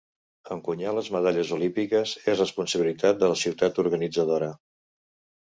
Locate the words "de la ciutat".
3.21-3.79